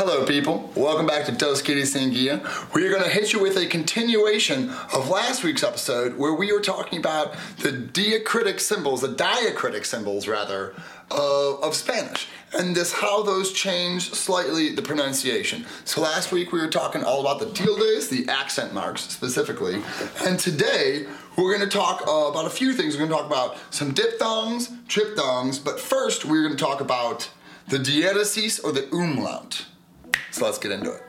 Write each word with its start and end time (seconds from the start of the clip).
Hello, 0.00 0.24
people. 0.24 0.70
Welcome 0.76 1.06
back 1.08 1.26
to 1.26 1.32
Dos 1.32 1.60
Guiris 1.60 1.86
Sin 1.86 2.10
Guia. 2.10 2.40
We 2.72 2.86
are 2.86 2.88
going 2.88 3.02
to 3.02 3.08
hit 3.08 3.32
you 3.32 3.40
with 3.40 3.56
a 3.56 3.66
continuation 3.66 4.70
of 4.94 5.08
last 5.08 5.42
week's 5.42 5.64
episode 5.64 6.16
where 6.16 6.32
we 6.34 6.52
were 6.52 6.60
talking 6.60 7.00
about 7.00 7.34
the 7.58 7.72
diacritic 7.72 8.60
symbols, 8.60 9.00
the 9.00 9.08
diacritic 9.08 9.84
symbols, 9.84 10.28
rather, 10.28 10.76
of, 11.10 11.64
of 11.64 11.74
Spanish, 11.74 12.28
and 12.56 12.76
this 12.76 12.92
how 12.92 13.24
those 13.24 13.52
change 13.52 14.12
slightly 14.12 14.72
the 14.72 14.82
pronunciation. 14.82 15.66
So 15.84 16.00
last 16.00 16.30
week 16.30 16.52
we 16.52 16.60
were 16.60 16.70
talking 16.70 17.02
all 17.02 17.20
about 17.20 17.40
the 17.40 17.50
tildes, 17.52 18.06
the 18.06 18.28
accent 18.28 18.72
marks 18.72 19.02
specifically, 19.02 19.82
and 20.24 20.38
today 20.38 21.08
we're 21.36 21.56
going 21.56 21.68
to 21.68 21.76
talk 21.76 22.06
uh, 22.06 22.28
about 22.30 22.46
a 22.46 22.50
few 22.50 22.72
things. 22.72 22.94
We're 22.94 23.08
going 23.08 23.10
to 23.10 23.16
talk 23.16 23.26
about 23.26 23.56
some 23.74 23.92
diphthongs, 23.94 24.68
triphthongs, 24.86 25.58
but 25.58 25.80
first 25.80 26.24
we're 26.24 26.44
going 26.44 26.56
to 26.56 26.64
talk 26.64 26.80
about 26.80 27.30
the 27.66 27.78
diaeresis 27.78 28.62
or 28.62 28.70
the 28.70 28.88
umlaut. 28.92 29.66
So 30.30 30.44
let's 30.44 30.58
get 30.58 30.72
into 30.72 30.92
it. 30.92 31.02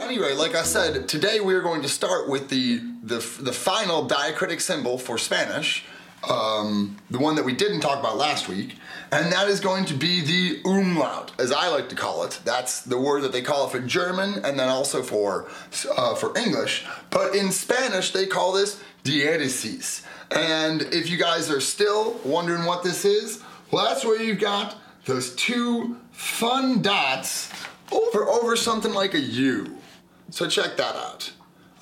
Anyway, 0.00 0.32
like 0.34 0.54
I 0.54 0.62
said, 0.62 1.08
today 1.08 1.40
we 1.40 1.54
are 1.54 1.60
going 1.60 1.82
to 1.82 1.88
start 1.88 2.28
with 2.28 2.48
the 2.48 2.80
the, 3.02 3.18
the 3.40 3.52
final 3.52 4.08
diacritic 4.08 4.60
symbol 4.60 4.98
for 4.98 5.16
Spanish, 5.16 5.84
um, 6.28 6.96
the 7.10 7.18
one 7.18 7.36
that 7.36 7.44
we 7.44 7.52
didn't 7.52 7.80
talk 7.80 8.00
about 8.00 8.16
last 8.16 8.48
week, 8.48 8.76
and 9.12 9.30
that 9.30 9.48
is 9.48 9.60
going 9.60 9.84
to 9.84 9.94
be 9.94 10.20
the 10.22 10.68
umlaut, 10.68 11.32
as 11.38 11.52
I 11.52 11.68
like 11.68 11.88
to 11.90 11.94
call 11.94 12.24
it. 12.24 12.40
That's 12.44 12.80
the 12.80 12.98
word 12.98 13.22
that 13.22 13.32
they 13.32 13.42
call 13.42 13.66
it 13.66 13.70
for 13.70 13.80
German, 13.80 14.44
and 14.44 14.58
then 14.58 14.68
also 14.68 15.02
for 15.02 15.48
uh, 15.96 16.14
for 16.14 16.36
English. 16.36 16.86
But 17.10 17.34
in 17.34 17.52
Spanish, 17.52 18.12
they 18.12 18.26
call 18.26 18.52
this 18.52 18.82
diaeresis. 19.04 20.04
And 20.30 20.82
if 20.92 21.08
you 21.08 21.18
guys 21.18 21.50
are 21.50 21.60
still 21.60 22.18
wondering 22.24 22.64
what 22.64 22.82
this 22.82 23.04
is, 23.04 23.42
well, 23.70 23.84
that's 23.84 24.04
where 24.04 24.20
you've 24.20 24.40
got 24.40 24.76
those 25.04 25.34
two 25.34 25.96
fun 26.12 26.82
dots 26.82 27.50
over 27.92 28.28
over 28.28 28.56
something 28.56 28.92
like 28.92 29.14
a 29.14 29.20
U. 29.20 29.76
So 30.30 30.48
check 30.48 30.76
that 30.76 30.96
out. 30.96 31.32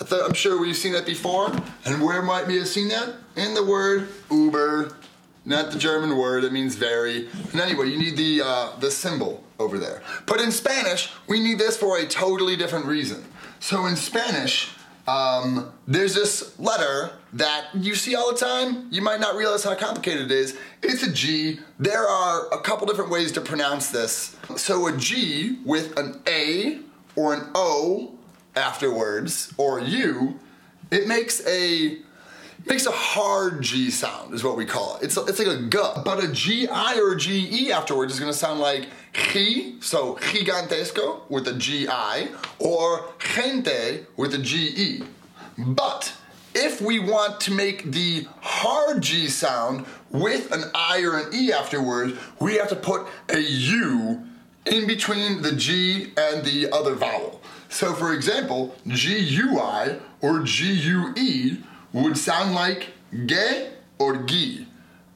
I 0.01 0.25
am 0.25 0.35
sure 0.35 0.61
we've 0.61 0.77
seen 0.77 0.93
that 0.93 1.07
before. 1.07 1.51
And 1.85 2.03
where 2.03 2.21
might 2.21 2.47
we 2.47 2.59
have 2.59 2.69
seen 2.69 2.89
that? 2.89 3.15
In 3.37 3.55
the 3.55 3.65
word 3.65 4.09
Uber, 4.31 4.97
not 5.45 5.71
the 5.71 5.79
German 5.79 6.17
word. 6.17 6.45
It 6.45 6.53
means 6.53 6.75
very. 6.75 7.29
And 7.53 7.61
anyway, 7.61 7.89
you 7.89 7.99
need 7.99 8.17
the 8.17 8.43
uh, 8.45 8.77
the 8.81 8.91
symbol 8.91 9.43
over 9.59 9.79
there. 9.79 10.03
But 10.27 10.41
in 10.41 10.51
Spanish, 10.51 11.11
we 11.29 11.41
need 11.41 11.59
this 11.59 11.77
for 11.77 11.99
a 11.99 12.07
totally 12.07 12.57
different 12.57 12.87
reason. 12.87 13.25
So 13.61 13.87
in 13.87 13.97
Spanish, 13.97 14.71
um, 15.07 15.73
there's 15.87 16.15
this 16.15 16.59
letter 16.59 17.13
that 17.35 17.67
you 17.75 17.95
see 17.95 18.15
all 18.15 18.33
the 18.33 18.39
time. 18.39 18.89
You 18.91 19.03
might 19.03 19.21
not 19.21 19.37
realize 19.37 19.65
how 19.65 19.75
complicated 19.75 20.31
it 20.31 20.31
is. 20.31 20.57
It's 20.83 21.03
a 21.03 21.13
G. 21.13 21.61
There 21.79 22.09
are 22.09 22.49
a 22.53 22.61
couple 22.61 22.87
different 22.87 23.11
ways 23.11 23.33
to 23.33 23.41
pronounce 23.41 23.91
this. 23.91 24.37
So 24.57 24.87
a 24.87 24.97
G 24.97 25.59
with 25.65 25.99
an 25.99 26.23
A 26.27 26.81
or 27.17 27.35
an 27.35 27.51
O 27.55 28.15
afterwards, 28.57 29.53
or 29.57 29.81
U, 29.81 30.39
it 30.91 31.07
makes 31.07 31.47
a 31.47 31.99
makes 32.67 32.87
a 32.87 32.93
hard 32.93 33.61
G 33.63 33.91
sound, 33.91 34.33
is 34.33 34.43
what 34.43 34.57
we 34.57 34.65
call 34.65 34.97
it. 34.97 35.05
It's, 35.05 35.17
it's 35.17 35.39
like 35.39 35.49
a 35.49 35.61
G. 35.61 35.79
But 36.05 36.25
a 36.25 36.29
GI 36.29 36.69
or 36.69 37.13
a 37.13 37.17
GE 37.17 37.71
afterwards 37.71 38.15
is 38.15 38.21
gonna 38.21 38.33
sound 38.33 38.61
like 38.61 38.89
G, 39.15 39.77
so 39.81 40.17
gigantesco 40.17 41.29
with 41.31 41.49
a 41.49 41.55
GI, 41.55 42.29
or 42.59 43.07
gente 43.19 44.07
with 44.17 44.35
a 44.35 44.39
GE. 44.39 45.05
But 45.57 46.13
if 46.55 46.81
we 46.81 46.99
want 46.99 47.41
to 47.43 47.53
make 47.53 47.91
the 47.91 48.27
hard 48.41 49.03
G 49.03 49.29
sound 49.29 49.87
with 50.11 50.53
an 50.53 50.71
I 50.75 51.03
or 51.03 51.19
an 51.19 51.35
E 51.35 51.53
afterwards, 51.53 52.19
we 52.41 52.57
have 52.57 52.69
to 52.69 52.77
put 52.77 53.07
a 53.29 53.41
U 53.41 54.23
in 54.67 54.87
between 54.87 55.43
the 55.43 55.53
G 55.53 56.13
and 56.17 56.45
the 56.45 56.71
other 56.73 56.95
vowel. 56.95 57.41
So 57.69 57.93
for 57.93 58.13
example, 58.13 58.75
G-U-I 58.87 59.99
or 60.21 60.41
G-U-E 60.41 61.57
would 61.93 62.17
sound 62.17 62.55
like 62.55 62.91
ge 63.27 63.67
or 63.99 64.23
gi. 64.23 64.67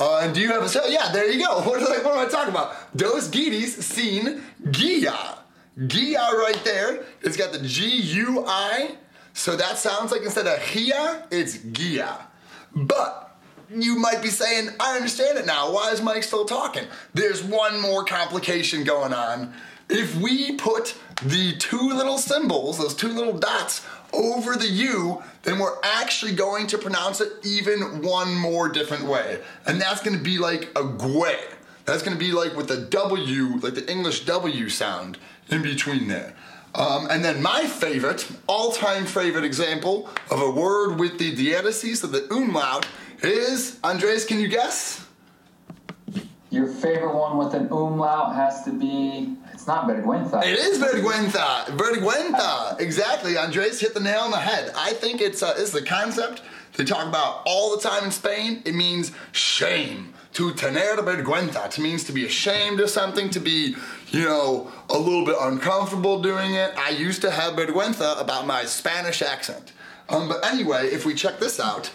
Uh, 0.00 0.20
and 0.22 0.34
do 0.34 0.40
you 0.40 0.48
have 0.48 0.62
a, 0.62 0.68
so 0.68 0.86
yeah, 0.86 1.10
there 1.12 1.30
you 1.30 1.44
go. 1.44 1.60
What, 1.68 1.80
what 1.80 2.06
am 2.06 2.26
I 2.26 2.28
talking 2.28 2.50
about? 2.50 2.96
Dos 2.96 3.28
guiris 3.28 3.82
sin 3.82 4.42
guia. 4.70 5.38
Gia 5.86 6.14
right 6.14 6.60
there. 6.64 7.04
It's 7.22 7.36
got 7.36 7.52
the 7.52 7.60
G-U-I. 7.60 8.96
So 9.32 9.54
that 9.54 9.78
sounds 9.78 10.10
like 10.10 10.22
instead 10.22 10.48
of 10.48 10.60
gia, 10.60 11.26
it's 11.30 11.58
gia. 11.58 12.26
But 12.74 13.36
you 13.70 13.96
might 13.96 14.20
be 14.22 14.28
saying, 14.28 14.70
I 14.80 14.96
understand 14.96 15.38
it 15.38 15.46
now. 15.46 15.72
Why 15.72 15.92
is 15.92 16.02
Mike 16.02 16.24
still 16.24 16.44
talking? 16.44 16.84
There's 17.14 17.42
one 17.42 17.80
more 17.80 18.04
complication 18.04 18.82
going 18.82 19.12
on. 19.12 19.52
If 19.88 20.16
we 20.16 20.56
put 20.56 20.96
the 21.22 21.56
two 21.56 21.90
little 21.90 22.18
symbols, 22.18 22.78
those 22.78 22.94
two 22.94 23.08
little 23.08 23.38
dots, 23.38 23.86
over 24.12 24.56
the 24.56 24.68
U, 24.68 25.22
then 25.42 25.58
we're 25.58 25.76
actually 25.82 26.32
going 26.32 26.66
to 26.68 26.78
pronounce 26.78 27.20
it 27.20 27.32
even 27.44 28.02
one 28.02 28.34
more 28.34 28.68
different 28.68 29.04
way. 29.04 29.40
And 29.66 29.80
that's 29.80 30.02
gonna 30.02 30.18
be 30.18 30.38
like 30.38 30.70
a 30.76 30.84
gue. 30.84 31.36
That's 31.84 32.02
gonna 32.02 32.16
be 32.16 32.32
like 32.32 32.56
with 32.56 32.68
the 32.68 32.78
W, 32.78 33.58
like 33.60 33.74
the 33.74 33.90
English 33.90 34.24
W 34.24 34.68
sound 34.68 35.18
in 35.50 35.62
between 35.62 36.08
there. 36.08 36.34
Um, 36.74 37.08
and 37.10 37.24
then 37.24 37.42
my 37.42 37.64
favorite, 37.64 38.30
all-time 38.46 39.06
favorite 39.06 39.44
example 39.44 40.08
of 40.30 40.40
a 40.40 40.50
word 40.50 40.98
with 41.00 41.18
the 41.18 41.34
diathesis 41.34 42.04
of 42.04 42.12
the 42.12 42.32
umlaut 42.32 42.86
is, 43.22 43.78
Andres, 43.82 44.24
can 44.24 44.38
you 44.38 44.48
guess? 44.48 45.04
Your 46.50 46.66
favorite 46.66 47.14
one 47.14 47.36
with 47.36 47.54
an 47.54 47.68
umlaut 47.70 48.34
has 48.34 48.64
to 48.64 48.70
be 48.70 49.36
not 49.68 49.86
vergüenza. 49.86 50.44
It 50.44 50.58
is 50.58 50.78
vergüenza. 50.78 51.66
Vergüenza. 51.66 52.80
Exactly. 52.80 53.36
Andres 53.36 53.80
hit 53.80 53.94
the 53.94 54.00
nail 54.00 54.20
on 54.20 54.32
the 54.32 54.40
head. 54.40 54.72
I 54.76 54.92
think 54.94 55.20
it's 55.20 55.42
uh, 55.42 55.54
it's 55.56 55.70
the 55.70 55.82
concept 55.82 56.42
they 56.78 56.84
talk 56.84 57.06
about 57.06 57.42
all 57.44 57.76
the 57.76 57.82
time 57.82 58.04
in 58.04 58.10
Spain. 58.10 58.62
It 58.64 58.74
means 58.74 59.12
shame. 59.32 60.14
To 60.34 60.52
tener 60.54 60.96
vergüenza. 60.96 61.66
It 61.66 61.78
means 61.80 62.04
to 62.04 62.12
be 62.12 62.24
ashamed 62.24 62.80
of 62.80 62.90
something, 62.90 63.30
to 63.30 63.40
be, 63.40 63.74
you 64.08 64.24
know, 64.24 64.70
a 64.88 64.96
little 64.96 65.24
bit 65.24 65.36
uncomfortable 65.40 66.22
doing 66.22 66.54
it. 66.54 66.72
I 66.76 66.90
used 66.90 67.20
to 67.22 67.30
have 67.30 67.54
vergüenza 67.54 68.20
about 68.20 68.46
my 68.46 68.64
Spanish 68.64 69.22
accent. 69.22 69.72
Um, 70.08 70.28
but 70.28 70.44
anyway, 70.46 70.86
if 70.86 71.04
we 71.04 71.14
check 71.14 71.40
this 71.40 71.58
out, 71.58 71.90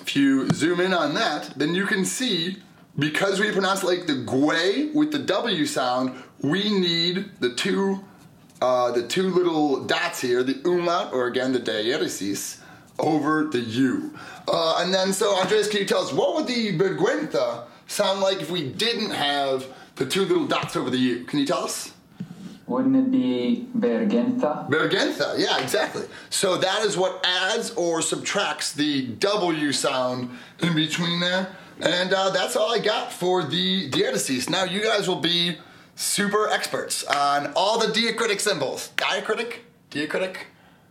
if 0.00 0.14
you 0.14 0.48
zoom 0.50 0.80
in 0.80 0.94
on 0.94 1.14
that, 1.14 1.54
then 1.56 1.74
you 1.74 1.86
can 1.86 2.04
see 2.04 2.62
because 2.98 3.40
we 3.40 3.50
pronounce 3.50 3.82
it 3.82 3.86
like 3.86 4.06
the 4.06 4.14
gue 4.14 4.90
with 4.94 5.12
the 5.12 5.18
W 5.18 5.66
sound, 5.66 6.22
we 6.40 6.70
need 6.78 7.30
the 7.40 7.54
two 7.54 8.04
uh, 8.62 8.90
the 8.92 9.06
two 9.06 9.28
little 9.28 9.84
dots 9.84 10.20
here, 10.20 10.42
the 10.42 10.58
umlaut, 10.64 11.12
or 11.12 11.26
again 11.26 11.52
the 11.52 11.58
diathesis, 11.58 12.62
over 12.98 13.44
the 13.44 13.60
U. 13.60 14.16
Uh, 14.48 14.78
and 14.78 14.94
then, 14.94 15.12
so 15.12 15.34
Andres, 15.36 15.68
can 15.68 15.80
you 15.80 15.86
tell 15.86 16.02
us 16.02 16.12
what 16.12 16.34
would 16.34 16.46
the 16.46 16.78
vergüenza 16.78 17.64
sound 17.86 18.20
like 18.20 18.40
if 18.40 18.50
we 18.50 18.66
didn't 18.70 19.10
have 19.10 19.66
the 19.96 20.06
two 20.06 20.24
little 20.24 20.46
dots 20.46 20.76
over 20.76 20.88
the 20.88 20.96
U? 20.96 21.24
Can 21.24 21.40
you 21.40 21.46
tell 21.46 21.64
us? 21.64 21.92
Wouldn't 22.66 22.96
it 22.96 23.10
be 23.10 23.68
vergüenza? 23.76 24.70
Vergüenza, 24.70 25.38
yeah, 25.38 25.60
exactly. 25.60 26.06
So 26.30 26.56
that 26.56 26.82
is 26.84 26.96
what 26.96 27.22
adds 27.26 27.70
or 27.72 28.00
subtracts 28.00 28.72
the 28.72 29.08
W 29.08 29.72
sound 29.72 30.30
in 30.60 30.74
between 30.74 31.20
there. 31.20 31.54
And 31.80 32.12
uh, 32.12 32.30
that's 32.30 32.56
all 32.56 32.72
I 32.72 32.78
got 32.78 33.12
for 33.12 33.42
the 33.42 33.88
diathesis. 33.90 34.48
Now 34.48 34.64
you 34.64 34.82
guys 34.82 35.08
will 35.08 35.20
be 35.20 35.58
super 35.96 36.48
experts 36.48 37.04
on 37.04 37.52
all 37.56 37.78
the 37.78 37.86
diacritic 37.86 38.40
symbols. 38.40 38.90
Diacritic? 38.96 39.58
Diacritic? 39.90 40.36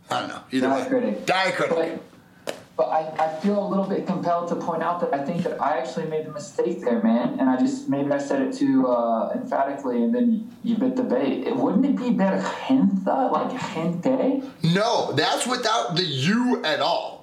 I 0.10 0.20
don't 0.20 0.30
know. 0.30 0.42
Either 0.52 0.68
diacritic. 0.68 1.04
way. 1.04 1.22
Diacritic. 1.26 2.00
But, 2.46 2.56
but 2.76 2.88
I, 2.90 3.26
I 3.26 3.40
feel 3.40 3.66
a 3.66 3.68
little 3.68 3.86
bit 3.86 4.06
compelled 4.08 4.50
to 4.50 4.56
point 4.56 4.84
out 4.84 5.00
that 5.02 5.14
I 5.14 5.24
think 5.24 5.44
that 5.44 5.62
I 5.62 5.78
actually 5.78 6.08
made 6.08 6.26
a 6.26 6.32
mistake 6.32 6.82
there, 6.82 7.02
man. 7.02 7.40
And 7.40 7.50
I 7.50 7.58
just, 7.58 7.88
maybe 7.88 8.12
I 8.12 8.18
said 8.18 8.42
it 8.42 8.54
too 8.54 8.88
uh, 8.88 9.32
emphatically 9.34 10.04
and 10.04 10.14
then 10.14 10.52
you 10.64 10.76
bit 10.78 10.96
the 10.96 11.04
bait. 11.04 11.48
It, 11.48 11.56
wouldn't 11.56 11.86
it 11.86 11.96
be 11.96 12.12
vergüenza, 12.12 13.32
like 13.32 13.52
gente? 13.74 14.44
No, 14.64 15.12
that's 15.14 15.46
without 15.48 15.96
the 15.96 16.04
U 16.04 16.64
at 16.64 16.80
all. 16.80 17.23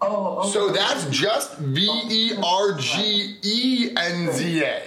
Oh, 0.00 0.38
okay. 0.40 0.50
So 0.50 0.70
that's 0.70 1.06
just 1.06 1.56
V 1.58 1.80
E 2.08 2.32
R 2.42 2.74
G 2.78 3.36
E 3.42 3.90
N 3.96 4.32
Z 4.32 4.62
A. 4.62 4.82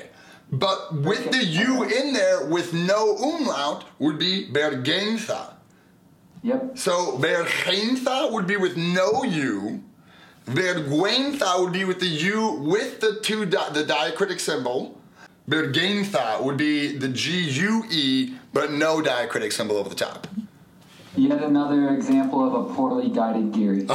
But 0.52 0.94
with 0.94 1.32
the 1.32 1.44
U 1.44 1.84
in 1.84 2.14
there 2.14 2.46
with 2.46 2.74
no 2.74 3.16
umlaut 3.16 3.86
would 4.00 4.18
be 4.18 4.48
vergüenza. 4.52 5.54
Yep. 6.42 6.78
So 6.78 7.18
vergüenza 7.18 8.32
would 8.32 8.48
be 8.48 8.58
with 8.58 8.78
no 8.78 9.24
U. 9.24 9.84
Vergüenza 10.46 11.60
would 11.60 11.74
be 11.74 11.84
with 11.84 12.00
the 12.00 12.08
U 12.08 12.52
with 12.54 13.00
the 13.00 13.20
two 13.22 13.46
di- 13.46 13.70
the 13.70 13.84
diacritic 13.84 14.40
symbol. 14.40 15.00
Vergüenza 15.48 16.42
would 16.44 16.58
be 16.58 16.98
the 16.98 17.10
G 17.10 17.42
U 17.42 17.84
E 17.90 18.36
but 18.54 18.72
no 18.72 19.02
diacritic 19.02 19.54
symbol 19.54 19.78
over 19.78 19.90
the 19.90 19.96
top. 19.96 20.28
Yet 21.16 21.42
another 21.42 21.90
example 21.90 22.46
of 22.46 22.54
a 22.54 22.74
poorly 22.74 23.10
guided 23.10 23.52
guiri. 23.52 23.90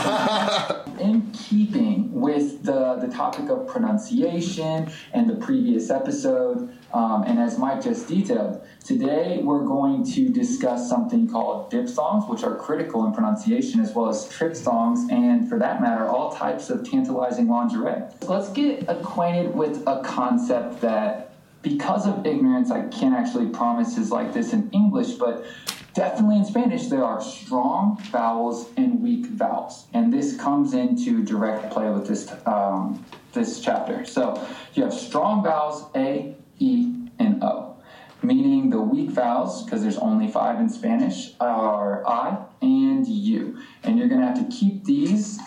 In 1.01 1.31
keeping 1.33 2.13
with 2.13 2.65
the, 2.65 2.97
the 2.97 3.09
topic 3.09 3.49
of 3.51 3.67
pronunciation 3.67 4.91
and 5.13 5.31
the 5.31 5.37
previous 5.37 5.91
episode, 5.91 6.77
um, 6.93 7.23
and 7.25 7.39
as 7.39 7.59
Mike 7.59 7.83
just 7.83 8.09
detailed, 8.09 8.65
today 8.85 9.41
we're 9.43 9.65
going 9.65 10.05
to 10.13 10.29
discuss 10.29 10.89
something 10.89 11.29
called 11.29 11.71
diphthongs, 11.71 12.29
which 12.29 12.43
are 12.43 12.57
critical 12.57 13.07
in 13.07 13.13
pronunciation, 13.13 13.81
as 13.81 13.93
well 13.93 14.09
as 14.09 14.27
triphthongs, 14.29 15.11
and 15.11 15.49
for 15.49 15.59
that 15.59 15.81
matter, 15.81 16.07
all 16.07 16.33
types 16.33 16.69
of 16.71 16.89
tantalizing 16.89 17.49
lingerie. 17.49 18.03
Let's 18.23 18.49
get 18.51 18.89
acquainted 18.89 19.55
with 19.55 19.83
a 19.87 20.03
concept 20.03 20.81
that, 20.81 21.33
because 21.63 22.07
of 22.07 22.27
ignorance, 22.27 22.71
I 22.71 22.87
can't 22.89 23.15
actually 23.15 23.47
promise 23.47 23.97
is 23.99 24.11
like 24.11 24.33
this 24.33 24.53
in 24.53 24.71
English, 24.73 25.13
but 25.13 25.45
Definitely 25.95 26.39
in 26.39 26.45
Spanish, 26.45 26.89
there 26.89 27.05
are 27.05 27.23
strong 27.23 27.97
vowels 28.11 28.69
and 28.77 29.01
weak 29.01 29.27
vowels, 29.27 29.87
and 29.95 30.13
this 30.13 30.37
comes 30.37 30.75
into 30.75 31.23
direct 31.23 31.71
play 31.73 31.89
with 31.89 32.09
this 32.09 32.29
um, 32.47 33.05
this 33.33 33.61
chapter. 33.61 34.05
So 34.05 34.45
you 34.75 34.83
have 34.83 34.93
strong 34.93 35.45
vowels 35.45 35.89
A, 35.95 36.35
E, 36.59 36.93
and 37.21 37.43
O, 37.45 37.77
meaning 38.23 38.71
the 38.71 38.81
weak 38.81 39.11
vowels, 39.11 39.63
because 39.63 39.83
there's 39.83 39.99
only 39.99 40.27
five 40.27 40.59
in 40.59 40.69
Spanish, 40.69 41.35
are 41.39 42.05
I 42.05 42.45
and 42.61 43.07
U, 43.07 43.57
and 43.85 43.97
you're 43.97 44.09
going 44.09 44.21
to 44.21 44.27
have 44.27 44.49
to 44.49 44.57
keep 44.57 44.85
these 44.85 45.39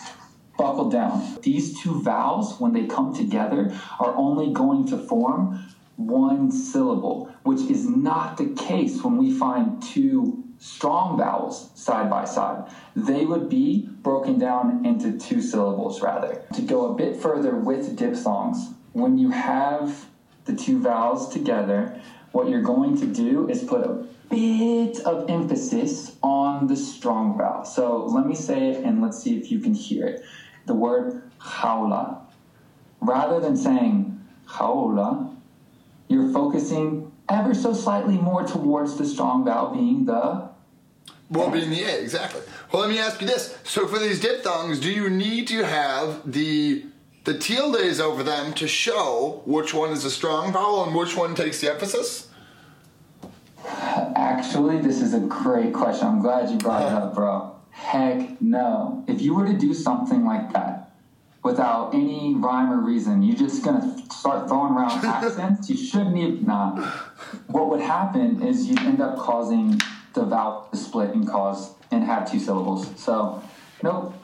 buckled 0.56 0.90
down. 0.90 1.38
These 1.42 1.78
two 1.82 2.00
vowels, 2.00 2.58
when 2.58 2.72
they 2.72 2.86
come 2.86 3.14
together, 3.14 3.70
are 4.00 4.16
only 4.16 4.50
going 4.52 4.86
to 4.88 4.96
form 4.96 5.62
one 5.98 6.50
syllable, 6.50 7.30
which 7.42 7.60
is 7.62 7.88
not 7.88 8.36
the 8.36 8.54
case 8.54 9.02
when 9.02 9.16
we 9.16 9.36
find 9.36 9.82
two 9.82 10.44
strong 10.58 11.18
vowels 11.18 11.70
side 11.74 12.08
by 12.08 12.24
side. 12.24 12.70
They 12.94 13.24
would 13.24 13.48
be 13.48 13.88
broken 14.02 14.38
down 14.38 14.86
into 14.86 15.18
two 15.18 15.42
syllables 15.42 16.00
rather. 16.00 16.42
To 16.54 16.62
go 16.62 16.92
a 16.92 16.94
bit 16.94 17.16
further 17.16 17.56
with 17.56 17.96
diphthongs, 17.96 18.70
when 18.92 19.18
you 19.18 19.30
have 19.30 20.06
the 20.44 20.54
two 20.54 20.80
vowels 20.80 21.28
together, 21.28 22.00
what 22.30 22.48
you're 22.48 22.62
going 22.62 22.96
to 22.98 23.06
do 23.06 23.48
is 23.48 23.64
put 23.64 23.84
a 23.84 24.06
bit 24.30 25.00
of 25.00 25.28
emphasis 25.28 26.16
on 26.22 26.68
the 26.68 26.76
strong 26.76 27.36
vowel. 27.36 27.64
So 27.64 28.04
let 28.06 28.26
me 28.26 28.36
say 28.36 28.70
it 28.70 28.84
and 28.84 29.02
let's 29.02 29.20
see 29.20 29.36
if 29.36 29.50
you 29.50 29.58
can 29.58 29.74
hear 29.74 30.06
it. 30.06 30.22
The 30.66 30.74
word 30.74 31.22
jaula. 31.40 32.20
Rather 33.00 33.40
than 33.40 33.56
saying 33.56 34.20
jaula, 34.46 35.34
you're 36.08 36.32
focusing 36.32 37.12
ever 37.28 37.54
so 37.54 37.72
slightly 37.72 38.16
more 38.16 38.46
towards 38.46 38.96
the 38.96 39.06
strong 39.06 39.44
vowel 39.44 39.74
being 39.74 40.06
the 40.06 40.48
well, 41.30 41.50
being 41.50 41.68
the 41.68 41.82
A, 41.82 42.00
exactly. 42.00 42.40
Well, 42.72 42.80
let 42.82 42.90
me 42.90 42.98
ask 42.98 43.20
you 43.20 43.26
this. 43.26 43.58
So, 43.62 43.86
for 43.86 43.98
these 43.98 44.18
diphthongs, 44.18 44.80
do 44.80 44.90
you 44.90 45.10
need 45.10 45.46
to 45.48 45.62
have 45.62 46.30
the 46.30 46.86
the 47.24 47.36
tildes 47.36 48.00
over 48.00 48.22
them 48.22 48.54
to 48.54 48.66
show 48.66 49.42
which 49.44 49.74
one 49.74 49.90
is 49.90 50.06
a 50.06 50.10
strong 50.10 50.52
vowel 50.52 50.84
and 50.84 50.94
which 50.94 51.14
one 51.14 51.34
takes 51.34 51.60
the 51.60 51.70
emphasis? 51.70 52.28
Actually, 53.66 54.80
this 54.80 55.02
is 55.02 55.12
a 55.12 55.20
great 55.20 55.74
question. 55.74 56.06
I'm 56.06 56.22
glad 56.22 56.48
you 56.48 56.56
brought 56.56 56.82
it 56.82 56.92
up, 56.92 57.14
bro. 57.14 57.54
Heck 57.70 58.40
no. 58.40 59.04
If 59.06 59.20
you 59.20 59.34
were 59.34 59.46
to 59.46 59.52
do 59.52 59.74
something 59.74 60.24
like 60.24 60.52
that, 60.54 60.87
without 61.42 61.94
any 61.94 62.34
rhyme 62.34 62.72
or 62.72 62.80
reason. 62.80 63.22
You're 63.22 63.36
just 63.36 63.64
gonna 63.64 63.96
start 64.10 64.48
throwing 64.48 64.74
around 64.74 65.04
accents. 65.04 65.70
You 65.70 65.76
shouldn't 65.76 66.16
even. 66.16 66.44
Nah. 66.46 66.80
What 67.46 67.68
would 67.70 67.80
happen 67.80 68.42
is 68.42 68.66
you'd 68.66 68.80
end 68.80 69.00
up 69.00 69.18
causing 69.18 69.80
the 70.14 70.24
vowel 70.24 70.68
to 70.70 70.76
split 70.76 71.10
and 71.10 71.26
cause 71.28 71.74
and 71.90 72.04
have 72.04 72.30
two 72.30 72.38
syllables. 72.38 72.88
So, 72.96 73.42
nope. 73.82 74.14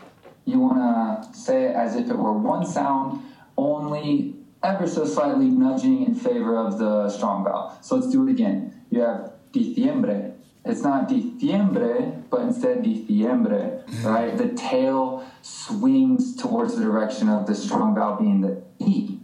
You 0.45 0.59
wanna 0.59 1.29
say 1.33 1.65
it 1.65 1.77
as 1.77 1.97
if 1.97 2.11
it 2.11 2.17
were 2.19 2.33
one 2.33 2.67
sound, 2.67 3.23
only 3.57 4.35
ever 4.63 4.87
so 4.87 5.05
slightly 5.05 5.47
nudging 5.47 6.05
in 6.05 6.15
favor 6.15 6.57
of 6.57 6.79
the 6.79 7.09
strong 7.11 7.45
vowel. 7.45 7.77
So 7.81 7.97
let's 7.97 8.11
do 8.11 8.27
it 8.27 8.31
again. 8.31 8.83
You 8.91 9.01
have 9.01 9.33
diciembre. 9.53 10.33
It's 10.65 10.83
not 10.83 11.09
diciembre, 11.09 12.23
but 12.31 12.41
instead 12.41 12.83
diciembre, 12.83 13.85
mm-hmm. 13.87 14.07
right? 14.07 14.37
The 14.37 14.49
tail 14.55 15.27
swings 15.43 16.37
towards 16.37 16.77
the 16.77 16.83
direction 16.83 17.29
of 17.29 17.47
the 17.47 17.55
strong 17.55 17.95
vowel 17.95 18.17
being 18.17 18.41
the 18.41 18.63
E. 18.79 19.19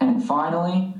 And 0.00 0.22
finally, 0.22 0.94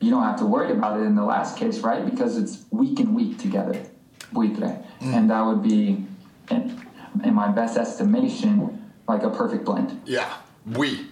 you 0.00 0.10
don't 0.10 0.22
have 0.22 0.38
to 0.38 0.46
worry 0.46 0.72
about 0.72 0.98
it 0.98 1.02
in 1.02 1.16
the 1.16 1.24
last 1.24 1.58
case, 1.58 1.80
right? 1.80 2.04
Because 2.04 2.38
it's 2.38 2.64
weak 2.70 2.98
and 2.98 3.14
weak 3.14 3.38
together, 3.38 3.78
buitre. 4.32 4.82
Mm. 5.00 5.14
And 5.14 5.30
that 5.30 5.44
would 5.44 5.62
be, 5.62 6.04
in, 6.50 6.86
in, 7.22 7.34
my 7.34 7.48
best 7.48 7.76
estimation, 7.76 8.90
like 9.06 9.22
a 9.22 9.30
perfect 9.30 9.66
blend. 9.66 10.00
Yeah, 10.06 10.32
bui. 10.64 11.06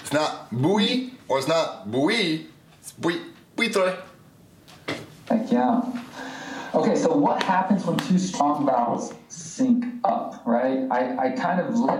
It's 0.00 0.12
not 0.12 0.50
bui 0.50 1.12
or 1.28 1.38
it's 1.38 1.48
not 1.48 1.90
bui, 1.90 2.46
it's 2.80 2.92
bui, 2.92 3.20
buitre. 3.54 3.98
Heck 5.28 5.52
yeah. 5.52 5.82
Okay, 6.74 6.96
so 6.96 7.16
what 7.16 7.42
happens 7.42 7.84
when 7.86 7.96
two 7.96 8.18
strong 8.18 8.66
vowels 8.66 9.14
sync 9.28 9.86
up, 10.04 10.42
right? 10.44 10.86
I, 10.90 11.28
I 11.28 11.30
kind 11.30 11.60
of 11.60 11.78
let, 11.78 11.98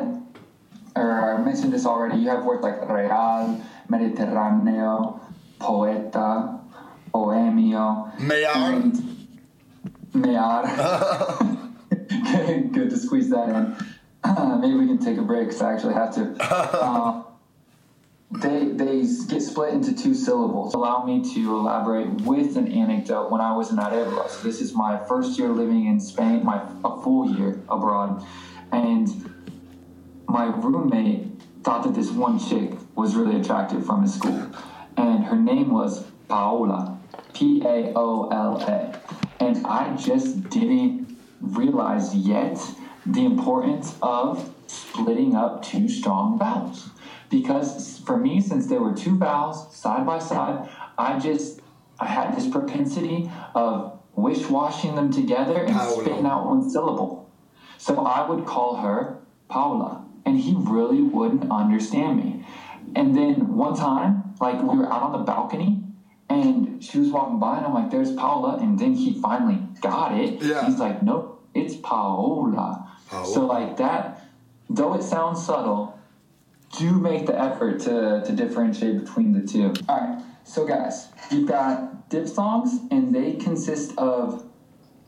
or 0.94 1.34
I 1.34 1.42
mentioned 1.42 1.72
this 1.72 1.86
already, 1.86 2.18
you 2.18 2.28
have 2.28 2.44
words 2.44 2.62
like 2.62 2.80
real, 2.88 3.64
mediterraneo, 3.90 5.20
poeta, 5.58 6.60
bohemio. 7.14 8.12
Mayar. 8.18 8.92
Mayar. 10.12 10.64
okay, 12.26 12.60
good 12.70 12.90
to 12.90 12.96
squeeze 12.98 13.30
that 13.30 13.48
in. 13.48 13.76
Uh, 14.22 14.56
maybe 14.60 14.74
we 14.74 14.86
can 14.86 14.98
take 14.98 15.16
a 15.16 15.22
break 15.22 15.46
because 15.48 15.62
I 15.62 15.72
actually 15.72 15.94
have 15.94 16.14
to. 16.14 16.36
Uh, 16.78 17.22
they 18.30 18.68
they 18.68 19.00
get 19.28 19.40
split 19.40 19.72
into 19.72 19.94
two 19.94 20.14
syllables. 20.14 20.74
Allow 20.74 21.04
me 21.04 21.22
to 21.34 21.56
elaborate 21.56 22.08
with 22.22 22.56
an 22.56 22.70
anecdote 22.70 23.30
when 23.30 23.40
I 23.40 23.56
was 23.56 23.70
in 23.70 23.78
Arevalo. 23.78 24.28
So 24.28 24.42
this 24.42 24.60
is 24.60 24.74
my 24.74 25.02
first 25.06 25.38
year 25.38 25.48
living 25.48 25.86
in 25.86 25.98
Spain, 25.98 26.44
my 26.44 26.62
a 26.84 27.00
full 27.02 27.34
year 27.36 27.60
abroad, 27.68 28.24
and 28.70 29.08
my 30.28 30.46
roommate 30.46 31.40
thought 31.62 31.84
that 31.84 31.94
this 31.94 32.10
one 32.10 32.38
chick 32.38 32.72
was 32.94 33.14
really 33.14 33.40
attractive 33.40 33.86
from 33.86 34.02
his 34.02 34.14
school, 34.14 34.50
and 34.96 35.24
her 35.24 35.36
name 35.36 35.70
was 35.70 36.04
Paola, 36.28 36.98
P 37.32 37.62
A 37.64 37.92
O 37.96 38.28
L 38.28 38.60
A, 38.60 39.00
and 39.40 39.66
I 39.66 39.96
just 39.96 40.50
didn't 40.50 41.16
realize 41.40 42.14
yet 42.14 42.60
the 43.06 43.24
importance 43.24 43.96
of 44.02 44.52
splitting 44.66 45.34
up 45.34 45.62
two 45.62 45.88
strong 45.88 46.38
vowels 46.38 46.90
because 47.30 47.98
for 47.98 48.16
me, 48.16 48.40
since 48.40 48.66
there 48.66 48.80
were 48.80 48.94
two 48.94 49.16
vowels 49.16 49.74
side 49.76 50.06
by 50.06 50.18
side, 50.18 50.68
I 50.96 51.18
just 51.18 51.60
I 52.00 52.06
had 52.06 52.36
this 52.36 52.48
propensity 52.48 53.30
of 53.54 53.98
wish 54.14 54.48
washing 54.48 54.94
them 54.94 55.12
together 55.12 55.64
and 55.64 55.74
Paolo. 55.74 56.00
spitting 56.00 56.26
out 56.26 56.46
one 56.46 56.68
syllable. 56.68 57.30
So 57.78 58.04
I 58.04 58.28
would 58.28 58.46
call 58.46 58.76
her 58.76 59.18
Paula, 59.48 60.04
and 60.24 60.38
he 60.38 60.54
really 60.58 61.00
wouldn't 61.00 61.50
understand 61.50 62.16
me. 62.16 62.44
And 62.96 63.16
then 63.16 63.56
one 63.56 63.76
time, 63.76 64.34
like 64.40 64.60
we 64.62 64.76
were 64.76 64.92
out 64.92 65.02
on 65.02 65.12
the 65.12 65.18
balcony, 65.18 65.82
and 66.28 66.82
she 66.82 66.98
was 66.98 67.08
walking 67.10 67.38
by, 67.38 67.58
and 67.58 67.66
I'm 67.66 67.74
like, 67.74 67.90
"There's 67.90 68.12
Paula," 68.12 68.58
and 68.58 68.78
then 68.78 68.94
he 68.94 69.20
finally 69.20 69.62
got 69.80 70.18
it. 70.18 70.42
Yeah. 70.42 70.66
He's 70.66 70.78
like, 70.78 71.02
"Nope, 71.02 71.44
it's 71.54 71.76
Paola." 71.76 72.88
Paola. 73.08 73.26
So 73.26 73.46
like 73.46 73.76
that, 73.78 74.28
though 74.68 74.94
it 74.94 75.02
sounds 75.02 75.44
subtle, 75.44 75.97
do 76.76 76.92
make 76.98 77.26
the 77.26 77.38
effort 77.38 77.80
to, 77.80 78.22
to 78.24 78.32
differentiate 78.32 78.98
between 79.04 79.32
the 79.32 79.46
two. 79.46 79.74
All 79.88 80.00
right, 80.00 80.22
so 80.44 80.66
guys, 80.66 81.08
you've 81.30 81.48
got 81.48 82.08
diphthongs, 82.10 82.80
and 82.90 83.14
they 83.14 83.34
consist 83.34 83.96
of 83.98 84.44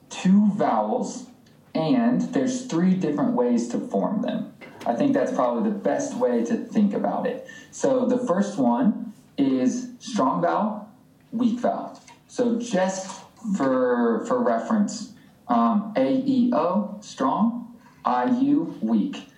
two 0.09 0.51
vowels, 0.55 1.27
and 1.75 2.23
there's 2.35 2.67
three 2.67 2.95
different 2.95 3.35
ways 3.35 3.69
to 3.69 3.79
form 3.79 4.23
them. 4.23 4.53
I 4.87 4.95
think 4.95 5.13
that's 5.13 5.33
probably 5.33 5.71
the 5.71 5.77
best 5.77 6.17
way 6.17 6.45
to 6.45 6.57
think 6.57 6.95
about 6.95 7.27
it. 7.27 7.47
So 7.71 8.07
the 8.07 8.19
first 8.19 8.59
one 8.59 9.13
is 9.37 9.91
strong 9.99 10.41
vowel, 10.41 10.89
weak 11.33 11.61
vowel. 11.61 12.01
So 12.29 12.59
just 12.59 13.23
for 13.57 14.25
for 14.27 14.43
reference, 14.43 15.13
um, 15.49 15.93
A 15.97 16.23
E 16.27 16.51
O 16.55 16.99
strong, 17.01 17.77
I 18.05 18.25
U 18.41 18.79
weak. 18.81 19.29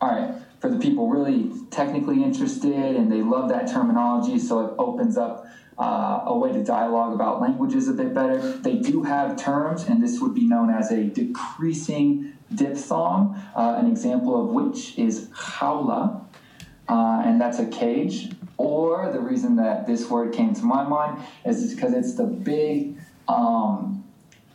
All 0.00 0.10
right 0.10 0.34
for 0.62 0.68
the 0.68 0.78
people 0.78 1.08
really 1.08 1.50
technically 1.70 2.22
interested 2.22 2.72
and 2.72 3.10
they 3.10 3.20
love 3.20 3.48
that 3.48 3.66
terminology, 3.66 4.38
so 4.38 4.64
it 4.64 4.74
opens 4.78 5.16
up 5.16 5.44
uh, 5.76 6.22
a 6.26 6.38
way 6.38 6.52
to 6.52 6.62
dialogue 6.62 7.12
about 7.12 7.40
languages 7.40 7.88
a 7.88 7.92
bit 7.92 8.14
better. 8.14 8.38
They 8.58 8.76
do 8.76 9.02
have 9.02 9.36
terms, 9.36 9.82
and 9.82 10.00
this 10.00 10.20
would 10.20 10.34
be 10.34 10.46
known 10.46 10.70
as 10.70 10.92
a 10.92 11.02
decreasing 11.02 12.38
diphthong, 12.54 13.42
uh, 13.56 13.74
an 13.76 13.90
example 13.90 14.40
of 14.40 14.50
which 14.50 14.96
is 14.96 15.30
jaula, 15.30 16.24
uh, 16.88 17.22
and 17.24 17.40
that's 17.40 17.58
a 17.58 17.66
cage. 17.66 18.30
Or 18.56 19.10
the 19.10 19.20
reason 19.20 19.56
that 19.56 19.88
this 19.88 20.08
word 20.08 20.32
came 20.32 20.54
to 20.54 20.62
my 20.62 20.84
mind 20.84 21.24
is 21.44 21.74
because 21.74 21.92
it's 21.92 22.14
the 22.14 22.26
big 22.26 23.00
um, 23.26 24.01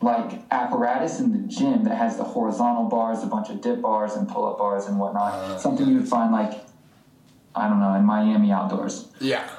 like 0.02 0.40
apparatus 0.52 1.20
in 1.20 1.32
the 1.32 1.48
gym 1.48 1.84
that 1.86 1.98
has 1.98 2.18
the 2.18 2.24
horizontal 2.24 2.86
bars, 2.86 3.24
a 3.24 3.28
bunch 3.28 3.50
of 3.50 3.62
dip 3.62 3.82
bars 3.82 4.14
and 4.16 4.28
pull 4.28 4.46
up 4.46 4.58
bars 4.58 4.86
and 4.86 5.00
whatnot. 5.00 5.34
Uh, 5.34 5.58
Something 5.58 5.88
you 5.88 5.98
would 5.98 6.08
find 6.08 6.32
like 6.32 6.54
I 7.56 7.68
don't 7.68 7.80
know 7.80 7.94
in 7.96 8.06
Miami 8.06 8.52
outdoors. 8.52 9.08
Yeah. 9.20 9.50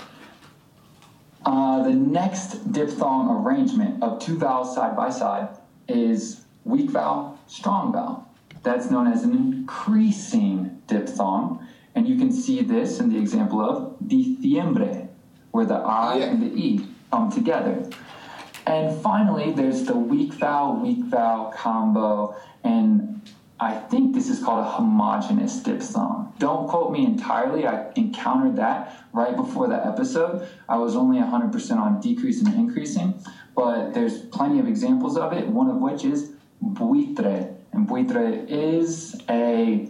Uh, 1.45 1.83
the 1.83 1.93
next 1.93 2.71
diphthong 2.73 3.45
arrangement 3.45 4.03
of 4.03 4.21
two 4.21 4.39
vowels 4.39 4.75
side 4.75 4.95
by 4.97 5.11
side 5.11 5.49
is 5.89 6.45
weak 6.65 6.91
vowel, 6.91 7.39
strong 7.47 7.93
vowel. 7.93 8.29
That's 8.63 8.91
known 8.91 9.07
as 9.07 9.23
an 9.25 9.35
increasing 9.35 10.81
diphthong. 10.87 11.67
And 11.95 12.07
you 12.07 12.17
can 12.17 12.31
see 12.31 12.63
this 12.63 13.01
in 13.01 13.09
the 13.13 13.19
example 13.19 13.61
of 13.61 13.97
diciembre, 14.07 15.09
where 15.51 15.65
the 15.65 15.75
I 15.77 16.19
Yeah. 16.19 16.25
and 16.27 16.43
the 16.43 16.55
E 16.55 16.87
come 17.11 17.31
together. 17.33 17.89
And 18.69 19.01
finally, 19.01 19.51
there's 19.53 19.85
the 19.85 19.97
weak 19.97 20.35
vowel, 20.35 20.77
weak 20.77 21.03
vowel 21.05 21.51
combo. 21.53 22.37
And 22.65 23.23
I 23.59 23.75
think 23.75 24.15
this 24.15 24.29
is 24.29 24.45
called 24.45 24.67
a 24.67 24.69
homogenous 24.69 25.57
diphthong. 25.63 26.35
Don't 26.39 26.69
quote 26.69 26.93
me 26.93 27.07
entirely. 27.07 27.67
I 27.67 27.91
encountered 27.97 28.57
that 28.57 29.07
right 29.15 29.35
before 29.35 29.69
the 29.69 29.87
episode. 29.87 30.47
I 30.69 30.77
was 30.77 30.97
only 30.97 31.19
100% 31.19 31.79
on 31.79 32.01
decreasing 32.01 32.47
and 32.47 32.57
increasing, 32.57 33.15
but 33.57 33.95
there's 33.95 34.21
plenty 34.21 34.61
of 34.61 34.69
examples 34.69 35.17
of 35.17 35.33
it, 35.33 35.49
one 35.49 35.71
of 35.71 35.77
which 35.77 36.05
is 36.05 36.33
buitre. 36.61 37.49
And 37.73 37.89
buitre 37.89 38.45
is 38.49 39.19
a. 39.31 39.89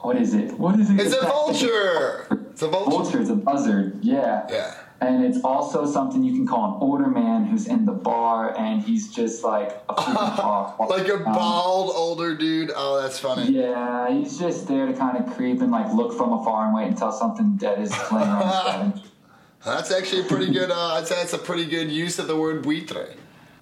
What 0.00 0.16
is 0.16 0.32
it? 0.32 0.52
What 0.58 0.80
is 0.80 0.88
it? 0.88 0.98
It's 0.98 1.14
a 1.14 1.26
vulture. 1.26 2.26
It's 2.52 2.60
a 2.60 2.68
vulture. 2.68 2.90
Vulture 2.90 3.20
is 3.20 3.30
a 3.30 3.34
buzzard, 3.34 4.04
yeah. 4.04 4.46
Yeah. 4.50 4.74
And 5.02 5.24
it's 5.24 5.42
also 5.42 5.84
something 5.84 6.22
you 6.22 6.32
can 6.32 6.46
call 6.46 6.74
an 6.76 6.80
older 6.80 7.08
man 7.08 7.44
who's 7.44 7.66
in 7.66 7.84
the 7.86 7.92
bar 7.92 8.56
and 8.56 8.80
he's 8.80 9.12
just 9.12 9.42
like 9.42 9.82
a. 9.88 9.92
Like 10.88 11.08
a 11.08 11.16
Um, 11.16 11.24
bald 11.24 11.90
older 11.94 12.34
dude. 12.36 12.70
Oh, 12.74 13.00
that's 13.00 13.18
funny. 13.18 13.50
Yeah, 13.50 14.08
he's 14.10 14.38
just 14.38 14.68
there 14.68 14.86
to 14.86 14.92
kind 14.92 15.16
of 15.18 15.34
creep 15.34 15.60
and 15.60 15.70
like 15.72 15.92
look 15.92 16.16
from 16.16 16.32
afar 16.32 16.66
and 16.66 16.74
wait 16.74 16.86
until 16.88 17.10
something 17.10 17.56
dead 17.56 17.80
is 17.80 17.90
laying 18.12 18.28
on. 18.28 19.02
That's 19.64 19.92
actually 19.92 20.22
a 20.22 20.24
pretty 20.24 20.52
good. 20.52 20.72
Uh, 20.72 20.94
I'd 20.94 21.06
say 21.06 21.14
that's 21.14 21.34
a 21.34 21.38
pretty 21.38 21.66
good 21.66 21.88
use 21.88 22.18
of 22.18 22.26
the 22.26 22.34
word 22.36 22.62
buitre. 22.62 23.14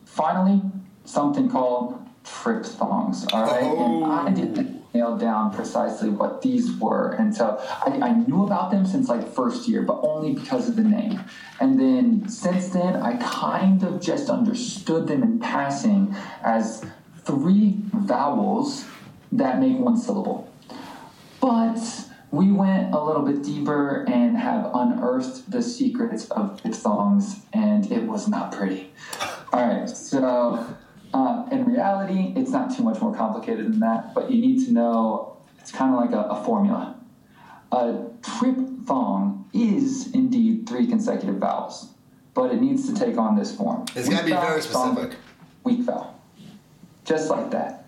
Finally, 0.06 0.62
something 1.04 1.50
called 1.50 2.02
triphthongs. 2.24 3.30
All 3.34 3.42
right, 3.42 3.62
Oh. 3.62 4.79
And 4.92 5.00
nail 5.00 5.16
down 5.16 5.52
precisely 5.52 6.08
what 6.08 6.42
these 6.42 6.76
were, 6.76 7.12
and 7.12 7.34
so 7.34 7.58
I, 7.60 7.98
I 8.02 8.12
knew 8.12 8.44
about 8.44 8.70
them 8.70 8.86
since 8.86 9.08
like 9.08 9.26
first 9.26 9.68
year, 9.68 9.82
but 9.82 10.00
only 10.02 10.34
because 10.34 10.68
of 10.68 10.76
the 10.76 10.82
name. 10.82 11.20
And 11.60 11.78
then 11.78 12.28
since 12.28 12.68
then, 12.68 12.96
I 12.96 13.16
kind 13.16 13.82
of 13.82 14.00
just 14.00 14.30
understood 14.30 15.06
them 15.06 15.22
in 15.22 15.38
passing 15.38 16.14
as 16.42 16.84
three 17.22 17.76
vowels 17.92 18.84
that 19.32 19.60
make 19.60 19.78
one 19.78 19.96
syllable. 19.96 20.52
But 21.40 21.78
we 22.30 22.52
went 22.52 22.94
a 22.94 23.02
little 23.02 23.22
bit 23.22 23.42
deeper 23.42 24.04
and 24.08 24.36
have 24.36 24.70
unearthed 24.74 25.50
the 25.50 25.62
secrets 25.62 26.28
of 26.30 26.62
diphthongs, 26.62 27.40
and 27.52 27.90
it 27.90 28.04
was 28.04 28.28
not 28.28 28.52
pretty. 28.52 28.92
All 29.52 29.66
right, 29.66 29.88
so 29.88 30.64
in 31.50 31.64
reality, 31.64 32.32
it's 32.36 32.50
not 32.50 32.74
too 32.74 32.82
much 32.82 33.00
more 33.00 33.14
complicated 33.14 33.66
than 33.66 33.80
that, 33.80 34.14
but 34.14 34.30
you 34.30 34.40
need 34.40 34.64
to 34.66 34.72
know 34.72 35.36
it's 35.58 35.72
kind 35.72 35.94
of 35.94 36.00
like 36.00 36.12
a, 36.12 36.28
a 36.30 36.44
formula. 36.44 36.96
A 37.72 38.10
triphthong 38.22 39.44
is 39.52 40.12
indeed 40.12 40.68
three 40.68 40.86
consecutive 40.86 41.36
vowels, 41.36 41.92
but 42.34 42.52
it 42.52 42.60
needs 42.60 42.92
to 42.92 42.98
take 42.98 43.16
on 43.16 43.36
this 43.36 43.54
form. 43.54 43.84
It's 43.94 44.08
gotta 44.08 44.24
be 44.24 44.32
vowel, 44.32 44.46
very 44.46 44.62
specific. 44.62 45.16
Weak 45.64 45.80
vowel 45.80 46.20
just 47.10 47.28
like 47.28 47.50
that. 47.50 47.86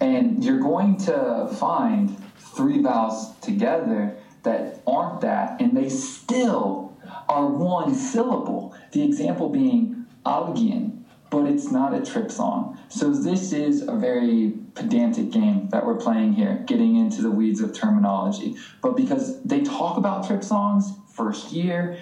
And 0.00 0.44
you're 0.44 0.58
going 0.58 0.96
to 1.06 1.48
find 1.58 2.16
three 2.38 2.82
vowels 2.82 3.36
together 3.38 4.16
that 4.42 4.82
aren't 4.86 5.20
that, 5.22 5.60
and 5.60 5.76
they 5.76 5.88
still 5.88 6.96
are 7.28 7.46
one 7.46 7.94
syllable. 7.94 8.74
The 8.92 9.02
example 9.04 9.48
being 9.48 10.06
algian, 10.26 11.03
but 11.30 11.46
it's 11.46 11.70
not 11.70 11.94
a 11.94 11.98
triphthong. 11.98 12.78
So 12.88 13.10
this 13.10 13.52
is 13.52 13.82
a 13.82 13.94
very 13.94 14.54
pedantic 14.74 15.30
game 15.30 15.68
that 15.70 15.84
we're 15.84 15.96
playing 15.96 16.34
here, 16.34 16.62
getting 16.66 16.96
into 16.96 17.22
the 17.22 17.30
weeds 17.30 17.60
of 17.60 17.72
terminology. 17.72 18.56
But 18.82 18.96
because 18.96 19.42
they 19.42 19.62
talk 19.62 19.96
about 19.96 20.24
triphthongs 20.24 20.84
first 21.08 21.52
year, 21.52 21.98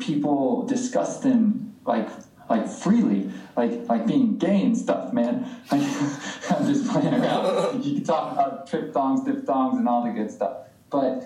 people 0.00 0.64
discuss 0.66 1.20
them 1.20 1.74
like 1.84 2.08
like 2.48 2.68
freely, 2.68 3.30
like 3.56 3.88
like 3.88 4.06
being 4.06 4.36
gay 4.36 4.62
and 4.62 4.76
stuff, 4.76 5.12
man. 5.12 5.46
I'm 5.70 6.66
just 6.66 6.86
playing 6.88 7.14
around. 7.14 7.84
You 7.84 7.96
can 7.96 8.04
talk 8.04 8.32
about 8.32 8.68
triphthongs, 8.68 9.24
diphthongs, 9.24 9.78
and 9.78 9.88
all 9.88 10.04
the 10.04 10.10
good 10.10 10.30
stuff. 10.30 10.58
But 10.90 11.24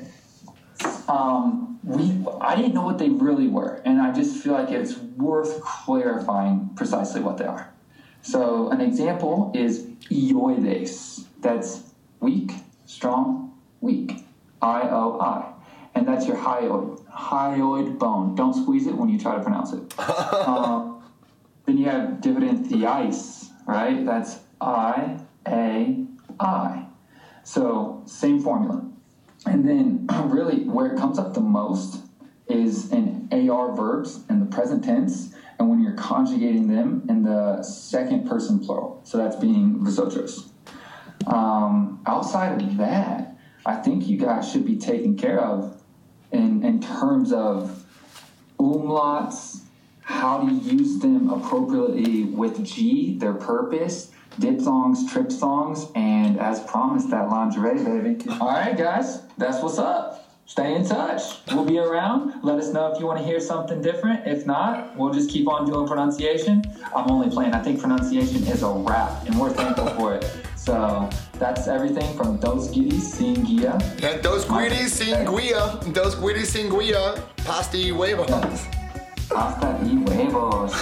um, 1.09 1.81
we 1.83 2.25
I 2.41 2.55
didn't 2.57 2.75
know 2.75 2.85
what 2.85 2.99
they 2.99 3.09
really 3.09 3.49
were, 3.49 3.81
and 3.85 4.01
I 4.01 4.13
just 4.13 4.37
feel 4.43 4.53
like 4.53 4.71
it's 4.71 4.97
worth 4.99 5.61
clarifying 5.63 6.71
precisely 6.77 7.21
what 7.21 7.39
they 7.39 7.47
are. 7.47 7.73
So 8.23 8.69
an 8.71 8.81
example 8.81 9.53
is 9.55 9.87
hioides. 10.11 11.25
That's 11.41 11.83
weak, 12.21 12.53
strong, 12.85 13.59
weak. 13.81 14.25
I 14.61 14.83
O 14.91 15.21
I. 15.21 15.53
And 15.95 16.07
that's 16.07 16.27
your 16.27 16.37
hyoid, 16.37 17.01
hyoid 17.07 17.99
bone. 17.99 18.35
Don't 18.35 18.55
squeeze 18.55 18.87
it 18.87 18.95
when 18.95 19.09
you 19.09 19.19
try 19.19 19.35
to 19.35 19.43
pronounce 19.43 19.73
it. 19.73 19.99
um, 20.47 21.03
then 21.65 21.79
you 21.79 21.87
have 21.87 22.21
dividend 22.21 22.67
theis, 22.67 23.51
right? 23.67 24.05
That's 24.05 24.41
I, 24.61 25.19
A, 25.47 26.05
I. 26.39 26.87
So 27.45 28.03
same 28.07 28.41
formula. 28.41 28.89
And 29.47 29.67
then 29.69 30.07
really 30.31 30.65
where 30.65 30.87
it 30.87 30.99
comes 30.99 31.19
up 31.19 31.35
the 31.35 31.41
most 31.41 32.03
is 32.49 32.93
in 32.93 33.29
AR 33.33 33.75
verbs 33.75 34.25
in 34.29 34.41
the 34.41 34.47
present 34.47 34.85
tense 34.85 35.35
and 35.59 35.69
when 35.69 35.83
you're 35.83 35.95
conjugating 35.95 36.69
them 36.69 37.05
in 37.09 37.23
the 37.23 37.63
second 37.63 38.29
person 38.29 38.59
plural. 38.61 39.01
So 39.05 39.19
that's 39.19 39.37
being 39.37 39.85
vosotros. 39.85 40.51
Um, 41.27 42.03
outside 42.07 42.63
of 42.63 42.77
that, 42.79 43.37
I 43.67 43.77
think 43.77 44.07
you 44.07 44.17
guys 44.17 44.51
should 44.51 44.65
be 44.65 44.77
taken 44.77 45.17
care 45.17 45.41
of 45.41 45.83
in, 46.33 46.65
in 46.65 46.81
terms 46.81 47.33
of 47.33 47.85
umlauts, 48.59 49.63
how 50.01 50.47
to 50.47 50.53
use 50.53 51.01
them 51.01 51.29
appropriately 51.31 52.25
with 52.25 52.65
G, 52.65 53.19
their 53.19 53.35
purpose, 53.35 54.11
diphthongs, 54.39 55.11
songs, 55.39 55.87
and 55.95 56.39
as 56.39 56.61
promised, 56.61 57.11
that 57.11 57.29
lingerie, 57.29 57.83
baby. 57.83 58.25
All 58.41 58.49
right, 58.49 58.77
guys, 58.77 59.23
that's 59.37 59.63
what's 59.63 59.79
up. 59.79 60.25
Stay 60.47 60.75
in 60.75 60.87
touch. 60.87 61.23
We'll 61.53 61.67
be 61.67 61.79
around. 61.79 62.43
Let 62.43 62.59
us 62.59 62.73
know 62.73 62.91
if 62.91 62.99
you 62.99 63.05
want 63.05 63.19
to 63.19 63.25
hear 63.25 63.39
something 63.39 63.83
different. 63.83 64.27
If 64.27 64.47
not, 64.47 64.97
we'll 64.97 65.13
just 65.13 65.29
keep 65.29 65.47
on 65.47 65.67
doing 65.67 65.87
pronunciation. 65.87 66.65
I'm 66.97 67.11
only 67.11 67.29
playing. 67.29 67.53
I 67.53 67.63
think 67.63 67.81
pronunciation 67.81 68.47
is 68.47 68.63
a 68.63 68.71
wrap, 68.71 69.27
and 69.27 69.39
we're 69.39 69.51
thankful 69.51 69.89
for 69.89 70.15
it. 70.15 70.25
So 70.57 71.09
that's 71.35 71.69
everything 71.69 72.17
from 72.17 72.39
Dos 72.39 72.71
Guiris, 72.71 73.03
Sin 73.03 73.45
Guia. 73.45 73.73
And 74.03 74.23
dos 74.23 74.47
guiris 74.47 74.89
sin 74.89 75.27
guia. 75.27 75.81
Dos 75.93 76.15
guiris 76.15 76.47
sin 76.47 76.71
guia. 76.71 77.23
Pasti 77.45 77.91
huevos. 77.91 78.67
Hasta 79.31 79.79
y 79.85 79.97
huevos. 80.07 80.73